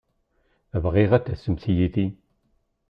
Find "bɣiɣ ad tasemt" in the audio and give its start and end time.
0.83-1.63